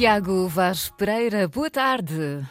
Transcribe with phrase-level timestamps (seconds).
[0.00, 2.42] Tiago Vaz Pereira, boa tarde.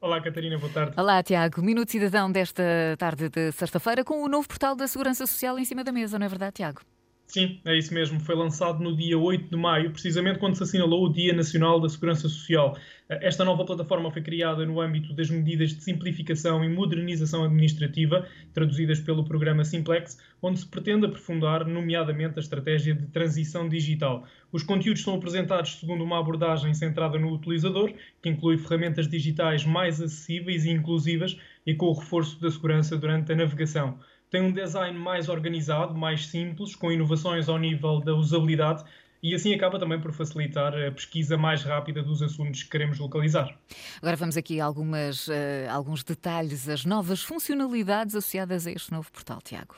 [0.00, 0.94] Olá, Catarina, boa tarde.
[0.96, 1.60] Olá, Tiago.
[1.60, 2.62] Minuto Cidadão desta
[2.98, 6.24] tarde de sexta-feira com o novo portal da Segurança Social em cima da mesa, não
[6.24, 6.80] é verdade, Tiago?
[7.26, 8.20] Sim, é isso mesmo.
[8.20, 11.88] Foi lançado no dia 8 de maio, precisamente quando se assinalou o Dia Nacional da
[11.88, 12.78] Segurança Social.
[13.08, 19.00] Esta nova plataforma foi criada no âmbito das medidas de simplificação e modernização administrativa, traduzidas
[19.00, 24.24] pelo programa Simplex, onde se pretende aprofundar, nomeadamente, a estratégia de transição digital.
[24.52, 30.00] Os conteúdos são apresentados segundo uma abordagem centrada no utilizador, que inclui ferramentas digitais mais
[30.00, 33.98] acessíveis e inclusivas e com o reforço da segurança durante a navegação
[34.30, 38.84] tem um design mais organizado, mais simples, com inovações ao nível da usabilidade
[39.22, 43.58] e assim acaba também por facilitar a pesquisa mais rápida dos assuntos que queremos localizar.
[43.98, 45.32] Agora vamos aqui a algumas, uh,
[45.70, 49.76] alguns detalhes, as novas funcionalidades associadas a este novo portal, Tiago.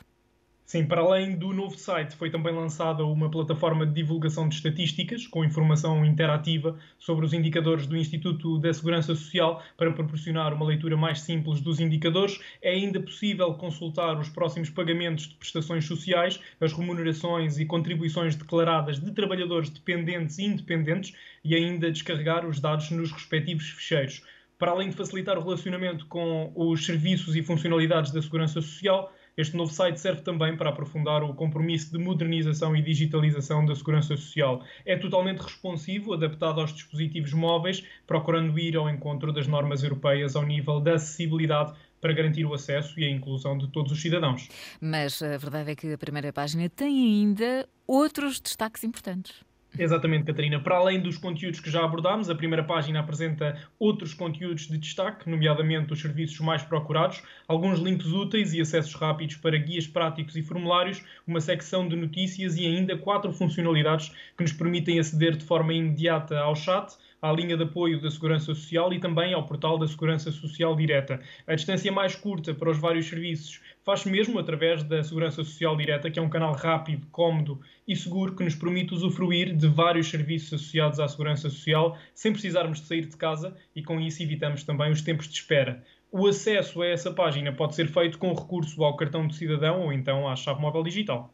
[0.68, 5.26] Sim, para além do novo site, foi também lançada uma plataforma de divulgação de estatísticas
[5.26, 10.94] com informação interativa sobre os indicadores do Instituto da Segurança Social para proporcionar uma leitura
[10.94, 12.38] mais simples dos indicadores.
[12.60, 19.00] É ainda possível consultar os próximos pagamentos de prestações sociais, as remunerações e contribuições declaradas
[19.00, 24.22] de trabalhadores dependentes e independentes e ainda descarregar os dados nos respectivos ficheiros.
[24.58, 29.56] Para além de facilitar o relacionamento com os serviços e funcionalidades da Segurança Social, este
[29.56, 34.64] novo site serve também para aprofundar o compromisso de modernização e digitalização da segurança social.
[34.84, 40.44] É totalmente responsivo, adaptado aos dispositivos móveis, procurando ir ao encontro das normas europeias ao
[40.44, 44.48] nível da acessibilidade para garantir o acesso e a inclusão de todos os cidadãos.
[44.80, 49.47] Mas a verdade é que a primeira página tem ainda outros destaques importantes.
[49.78, 50.58] Exatamente, Catarina.
[50.58, 55.30] Para além dos conteúdos que já abordámos, a primeira página apresenta outros conteúdos de destaque,
[55.30, 60.42] nomeadamente os serviços mais procurados, alguns links úteis e acessos rápidos para guias práticos e
[60.42, 65.72] formulários, uma secção de notícias e ainda quatro funcionalidades que nos permitem aceder de forma
[65.72, 69.86] imediata ao chat, à linha de apoio da Segurança Social e também ao portal da
[69.86, 71.20] Segurança Social Direta.
[71.46, 76.10] A distância mais curta para os vários serviços faz-se mesmo através da Segurança Social Direta,
[76.10, 80.52] que é um canal rápido, cómodo e seguro que nos permite usufruir de vários serviços
[80.52, 84.92] associados à Segurança Social sem precisarmos de sair de casa e com isso evitamos também
[84.92, 85.82] os tempos de espera.
[86.10, 89.92] O acesso a essa página pode ser feito com recurso ao cartão de cidadão ou
[89.92, 91.32] então à chave móvel digital.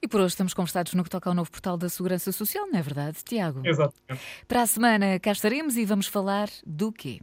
[0.00, 2.78] E por hoje estamos conversados no que toca ao novo portal da Segurança Social, não
[2.78, 3.60] é verdade, Tiago?
[3.64, 4.24] Exatamente.
[4.48, 7.20] Para a semana cá estaremos e vamos falar do quê?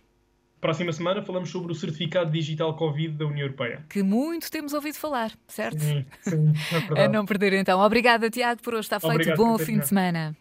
[0.62, 3.84] Próxima semana falamos sobre o certificado digital Covid da União Europeia.
[3.90, 5.80] Que muito temos ouvido falar, certo?
[5.80, 7.02] Sim, sim, é verdade.
[7.02, 7.80] A não perder então.
[7.82, 9.14] Obrigada, Tiago, por hoje está feito.
[9.14, 10.38] Obrigado, Bom fim de semana.